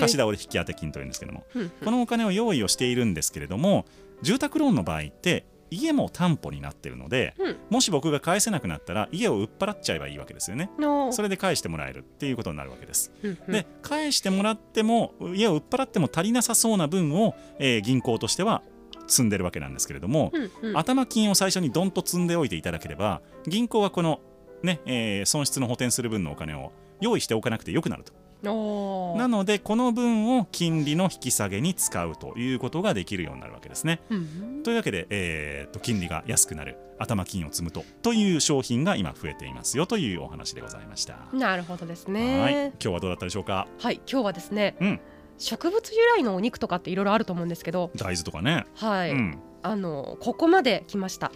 [0.00, 1.44] 貸し倒れ引き当て金というんですけども。
[1.54, 1.70] うんうん。
[1.84, 3.84] このお金を用意をしているんですけれども
[4.22, 7.56] 住宅ローンの場合って家も担保になってるのでうん。
[7.70, 10.70] もし僕が返せなくなったら家を売っ払っちゃえばいいわけですよね。
[10.78, 11.12] の。
[11.12, 13.12] それで返してもらえるっていうことになるわけです。
[13.22, 13.52] うんうん。
[13.52, 18.62] で返してもらっても家を売っ払っても足りなさそうな分を、えー銀行としては
[19.06, 20.76] 積んでるわけなんですけれども、うんうん。
[20.76, 24.20] 頭金を最初にドンと積んでおいていただければ銀行はこの、
[24.62, 34.00] ねえー損失の補填する分のお金を用意しておかなくてよくなるとなのでこの分を金利の引き下げに使うということができるようになるわけですね。
[34.10, 36.76] うんというわけで、えーと金利が安くなる。
[37.02, 41.16] 頭金を積むとという商品が今増えていますよというお話でございました。
[41.32, 42.14] なるほどですはい。
[42.14, 43.66] ね今日はどうだったでしょうか？
[43.78, 45.00] はい今日はですねうん。
[45.38, 49.12] 植物由来のお肉とかっていろいろあると思うんですけど大豆とかね、はい。
[49.12, 51.32] うん、あのここまで来ました。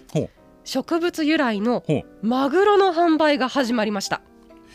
[0.64, 1.83] 植物由来の
[2.21, 4.21] マグロの販売が始まりました。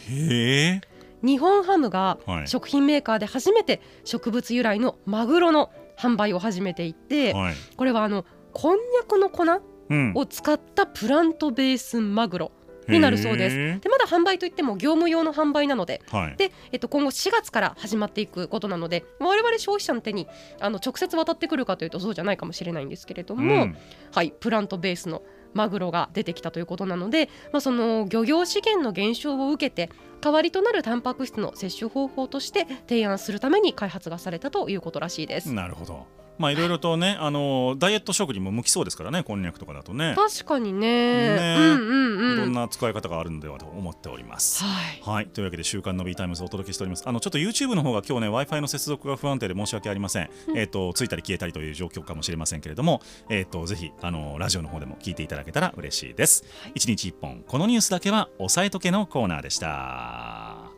[0.08, 0.82] へえ、
[1.24, 2.48] 日本ハムがはい。
[2.48, 7.56] 食品メーカーで初めて植物由来のマグロの販売を始めていてはい。
[7.76, 9.46] これはあのこんにゃくの粉
[9.90, 12.52] うん、を使ったプラントベースマグロ
[12.88, 13.56] になるそうです。
[13.58, 20.28] へでまだ販売といっても業務用の販売なのでーはい、で、えっと、今後4月から始まっていくことなので我々消費者の手に
[20.60, 23.78] あの直接渡ってくるかというとそうじゃないかもしれないんですけれども、うん。
[24.14, 25.22] はい、プラントベースの
[25.54, 35.54] マグロが出てきたということなので、まあ、その漁業資源の減少を受けて代わりとなるタンパク質の摂取方法として提案するために開発がされたということらしいです。
[35.54, 36.19] なるほど。
[36.40, 40.16] まあいろいろとね、あのダイエット食にも向きそうですからね、こんにゃくとかだとね。
[40.16, 44.64] 確かにねねうんうんうんいろんな使い方があるのではと思っております。
[44.64, 47.04] はいはい、というわけで週刊の B タイムズをお届けしております。
[47.06, 50.30] あのちょっと YouTube の方が今日ね Wi-Fi の接続が不安定で申し訳ありません。
[50.48, 56.46] うんえっ、とついたり消えたりという状況かもしれませんけれども、えっ、とぜひあのラジオの方でも聞いていただけたら嬉しいです。
[56.74, 60.69] 一、日一本このニュースだけは押さえとけのコーナーでした。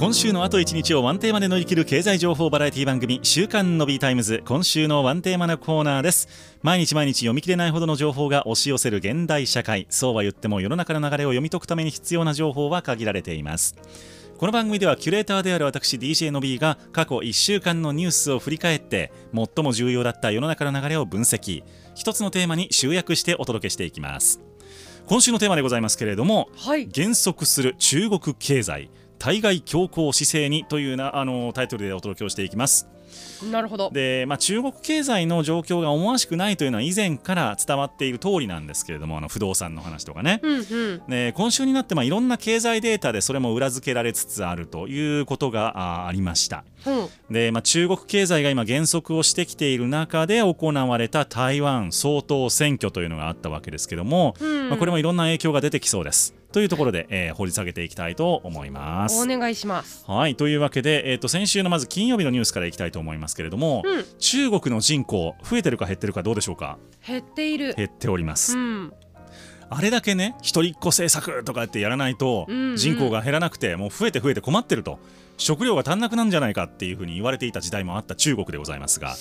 [0.00, 6.26] 今週のあと1日をワンテーマで乗り切る経済情報バラエティ番組「週刊 Nobby タイムズ」今週のワンテーマのコーナーです。
[6.62, 9.86] 毎日毎日読み切れないほどの情報が押し寄せる現代社会。
[9.90, 13.76] そうは言っても世の中の流れを読み解くために必要な情報は限られています。
[14.38, 21.62] この番組ではキュレーターである私 DJ の B が過去1週間のニュースを振り返って最も重要だった世の中の流れを分析。
[21.94, 24.40] 一つのテーマに集約してお届けしていきます。
[25.04, 26.86] 今週のテーマでございますけれどもはい。
[26.86, 28.88] 減速する中国経済
[29.20, 32.88] 対外強硬姿勢にというなあのタイトルでお届けをしていきます
[33.50, 40.40] なるほどで、まあ、中国経済の状況が思わしくないというのは以前から伝わっている通りなんですけれどもあの不動産の話とかね。
[40.42, 46.64] うんうんで今週になってまあいろんな経済データでそれも裏付けられつつあるということがあありました。
[46.86, 56.39] うんで、まあ、中国経済が今減速をしてきている中で行われた台湾総統選挙というのがあったわけですけども、うんまあ、これもいろんな影響が出てきそうです。
[56.52, 59.22] というところで、えー掘り下げていきたいと思います。
[59.22, 59.26] お。
[59.26, 60.04] 願いします。
[60.06, 64.04] はいというわけで、えー、と先週のまず金曜日のニュースからいきたいと思いますけれども、うん。
[64.18, 66.78] 中国の人口増えてるか減ってるかどうでしょうか？
[67.06, 67.74] 減っている。
[67.74, 68.92] 減っております、うん。
[69.72, 74.98] あれだけね一人っ子政策とかってやらないと人口が減らなくてもう増えて増えて困ってると
[75.36, 79.14] 食料が足んなくなんじゃないかっていうふうに言われていた時代もあった中国でございますが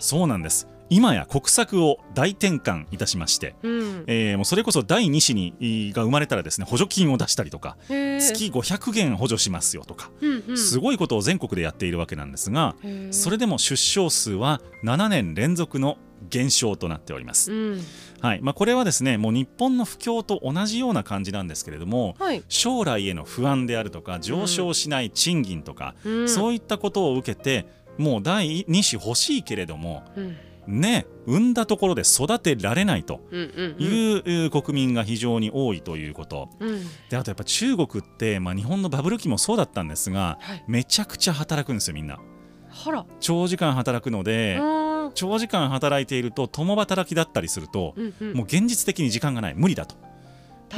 [0.00, 4.04] そうなんです今や国策を大転換いたしまして、うん。
[4.06, 10.58] えーもうそれこそ第2子にが生まれたらですね補助金を出したりとか月500元補助しますよとか、うんうん。
[10.58, 12.76] すごいことを全国でやっているわけなんですが、
[13.10, 17.52] それでも出生数は7年連続の減少となっております。
[17.52, 17.80] うん。
[18.20, 18.40] はい。
[18.42, 22.42] まあ、これはですねもう日本の不況と同じような感じなんですけれどもはい。
[22.48, 26.28] 将来への不安であるとか上昇しない賃金とか、うん。
[26.28, 27.66] そういったことを受けて
[27.98, 36.48] もう第2子欲しいけれどもうんね産んだところで育てられないという、えー国民が非常に多いということ。
[36.60, 36.80] うん。
[37.08, 40.64] であとやっぱ中国って、まあ、日本のバブル期もそうだったんですがはい。
[40.66, 42.18] めちゃくちゃ働くんですよみんな。
[43.20, 45.12] 長時間働くので、うん。
[45.14, 48.32] 長時間働いていると共働きだったりすると、うんうん。
[48.34, 49.54] もう現実的に時間がない。
[49.54, 49.96] 無理だと。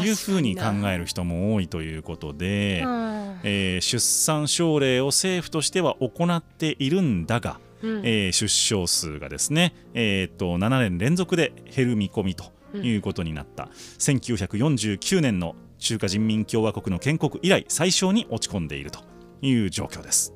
[0.03, 8.07] いうふうに考える人も多いということで、なえー出産奨励を政府としては行っているんだが、うん。
[8.07, 19.01] えー出生数がですね、えー、と7年連続で減る見込みということになった、1949年の中華人民共和国の建国以来最小に落ち込んでいると
[19.43, 20.33] いう状況です。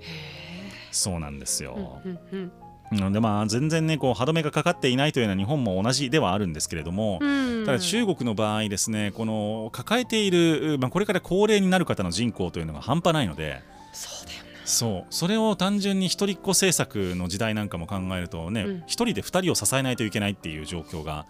[0.90, 2.00] そうなんですよ。
[2.04, 2.52] うんうん
[2.92, 7.42] なのでまあ全然ねこう歯止めがかかっていないというのは日本も同じではあるんですけれども、うん。
[7.64, 14.41] ただ中国の場合ですねこの抱えている、まあ、これから高齢になる方の人口というのが半端ないのでそうだよね
[14.72, 15.06] そう。
[15.10, 18.82] それを単純に一人っ子政策の時代なんかも考えるとねうん。
[18.86, 21.26] 一、人で二人を支えないといけないっていう状況が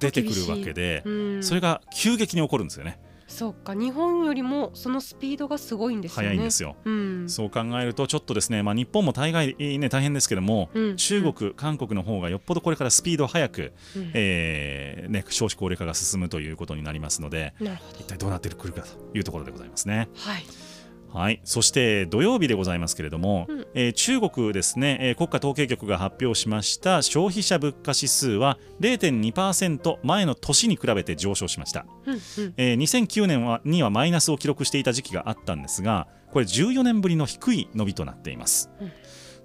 [0.00, 1.42] 出てくるわけで、とうん。
[1.42, 2.98] それが急激に起こるんですよね。
[3.28, 3.74] そうか。
[3.74, 6.28] 日本よりもそのスピードがすごいんですよね。
[6.30, 6.76] 早いんですよ。
[6.84, 7.28] うん。
[7.28, 10.96] そう考えるとちょっとですね、まあ、日本も大概、ね、大変ですけども、うん。
[10.96, 14.10] 中国、韓国の方がよっぽどこれからスピード速く、うん。
[14.14, 17.54] えーね、少子高齢化が進むということになりますので
[17.98, 20.08] 一体どうなってくるかというところでございますね。
[20.16, 20.69] はい
[21.12, 23.66] はい、そして土曜日でございますけれども、うん。
[23.74, 27.02] えー中国ですね、えー国家統計局が発表しました。
[27.02, 32.20] 消費者物価指数は0.2%前の年に比べて上昇しました、うんうん。
[32.56, 38.92] えー2009年はにはマイナスを記録していた時期があったんですがこれ14年ぶりの低い伸びとなっています、うん。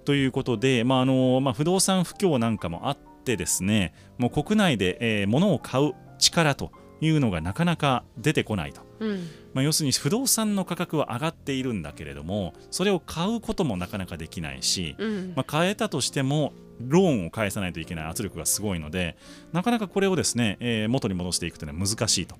[0.04, 8.80] ということで、まああのまあ、不動産不況なんかもあってですねもう国内で、えー物を買う力というのがなかなか出てこないと。
[9.00, 9.28] うん。
[9.54, 15.32] まあ、要するに不動産の価格は上がっているんだけれどもそれを買うこともなかなかできないし、うん。
[15.34, 19.16] まあ、買えたとしてもローンを返さないといけない圧力がすごいので
[19.52, 22.36] なかなかこれをですね、えー元に戻していくというのは難しいと。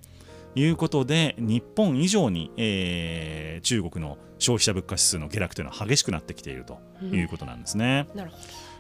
[0.59, 8.07] いうことで日本以上に、えー中国の消費者物価指数の下落というのは激しくなってきているということなんですね。
[8.15, 8.37] なるほ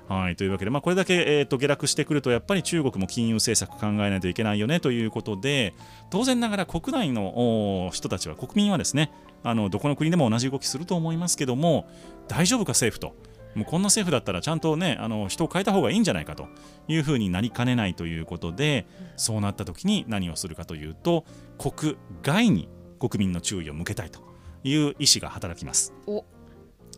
[0.08, 5.74] はい、というわけで、まあ、これだけ、えーと下落してくるとやっぱり中国も金融政策考えないといけないよねということで
[6.10, 9.10] 当然ながら国内の人たちは国民はですね
[9.42, 11.88] あのどこの国でも同じ動きすると思いますけども
[12.28, 13.14] 大丈夫か政府と。
[13.56, 16.46] もうこんな政府だったらちゃんとねあの人を変えた方がいいんじゃないかと
[16.88, 21.24] いうふうになりかねないということでそうなった時に何をするかというと
[21.56, 22.68] 国外に
[23.00, 24.20] 国民の注意を向けたいと
[24.62, 25.94] いう意思が働きます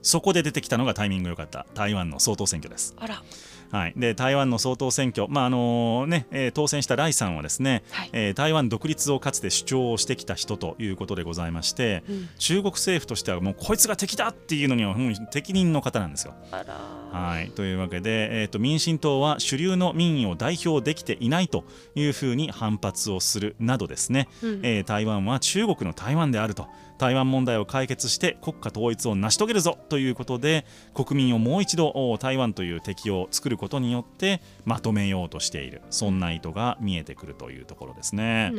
[0.02, 1.66] そこで出てきたのがタイミング良かった。
[1.74, 2.94] 台湾の総統選挙です。
[3.70, 8.10] はい、で台湾の総統選挙、まああのねえー当選したライさんはですね、はい。
[8.12, 12.28] えー台湾独立をかつて主張してきた人ということでございまして、うん。
[12.38, 16.34] 中国政府としてはもうこいつが敵だっていうのにはもう適任の方なんですよ。
[17.10, 24.60] はい、というわけで、えー、と民進党は主流の民意を代表できていないというふうに反発をするなどですね、うん。
[24.62, 35.80] えー台湾は中国の台湾であると台湾問題を解決して国家統一を成し遂げるぞということで国民をもう一度お台湾という敵を作ることによってまとめようとしている。
[35.90, 38.52] そんな意図が見えてくるというところですね。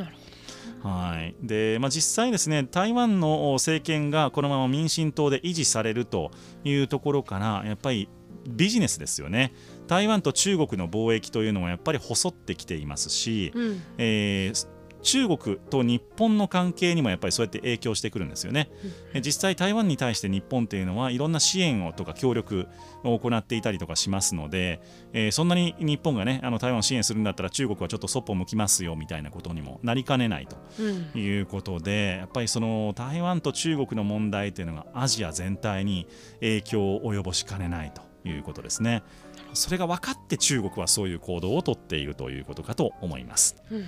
[0.81, 1.35] はい。
[1.45, 6.31] でまあ、実際ですね台湾の政権がこのまま民進党で維持されると
[6.63, 8.07] いうところからやっぱり
[8.47, 9.53] ビジネスですよね。
[9.87, 13.81] 台湾と中国の貿易というのはやっぱり細ってきていますし、うん。
[13.97, 18.69] えー中国と日本の関係にもやっぱりそうやって影響してくるんですよね。
[19.15, 22.67] 実際台湾に対して日本っていうのはいろんな支援をとか協力
[23.03, 24.81] を行っていたりとかしますので、
[25.13, 30.81] えー、そんなに日本がねあの台湾を支援するんだったら中国はちょっとそっぽ向きますよみたいなことにもなりかねないと
[31.17, 36.07] いうことで、うん、やっぱりその台湾と中国の問題っていうのがアジア全体に
[36.41, 39.03] 影響を及ぼしかねないということですね。
[39.53, 43.55] それが分かって中国はそういう行動をとっているということかと思います。
[43.71, 43.87] うん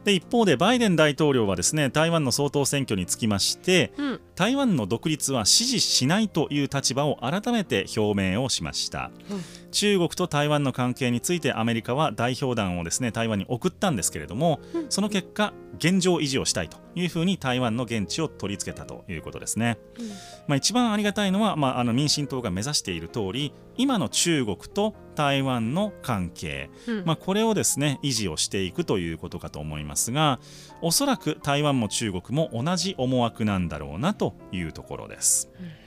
[0.03, 20.07] で一方でバイデン大統領はですね台湾の総統選挙につきまして、うん、台湾の独立は支持しないという立場を改めて表明をしました、うん、中国と台湾の関係についてアメリカは代表団をですね台湾に送ったんですけれども、うん、その結果現状維持をしたいというふうに台湾の現地を取り付けたということですね、うん、
[20.47, 30.39] まあ、一番ありがたいのは、まあ、あの民進党が目指している通り今の中国と台湾の関係、うん、まあ、これをですね維持をしていくということかと思いますが
[30.81, 35.49] おそらく台湾も中国も同じ思惑なんだろうなというところです。
[35.59, 35.81] うん。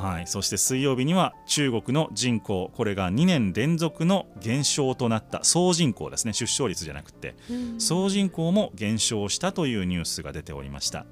[0.00, 6.32] はい、そして水曜日には中国の人口これが2年連続の減少となった総人口ですね。
[6.32, 7.34] 出生率じゃなくて、
[7.78, 11.04] 総人口も減少したというニュースが出ておりました。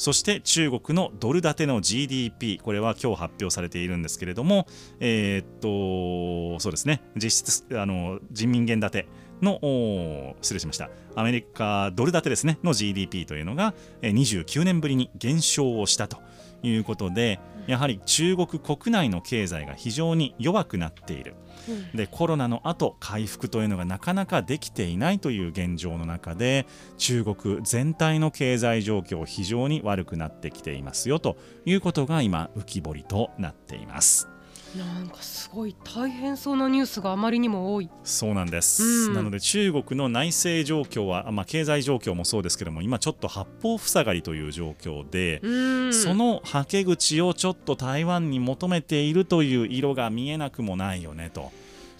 [0.00, 4.66] そして中国のドル建ての GDP これは今日発表されているんですけれども
[4.98, 7.02] えー、っとそうですね。
[7.16, 9.08] 実質あの人民元建て
[9.42, 10.88] の失礼しました。
[11.16, 16.16] アメリカドル建てですねの GDP というのが29年ぶりに減少をしたと。
[16.62, 21.34] いうことでやはり中国国内の経済が非常に弱くなっている、
[21.68, 26.66] うん、でコロナの後回復というのがなかなかできていないという現状の中で
[26.98, 34.29] 中国全体の経済状況非常に悪くなってきていますよということが今浮き彫りとなっています。
[34.76, 37.90] なんかすごい大変そうなニュースがあまりにも多い。
[38.04, 51.50] そうなんです、うん、なので中国の内政状況は、まあ、経済状況もそうですけども今ちょっと八方塞がりという状況で、うん、そのはけ口をちょっと台湾に求めているという色が見えなくもないよねと。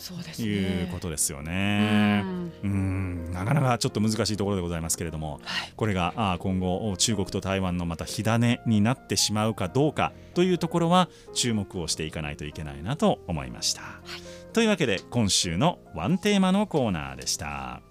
[0.01, 2.25] ね、いうことですよね。
[2.63, 13.83] うんなかなかちょっと難しいところでございますけれども、はい、これがあ今後中国と台湾のまた火種になってしまうかどうかというところは注目をしていかないといけないなと思いました。
[13.83, 17.90] はい、というわけで今週のワンテーマのコーナーでした。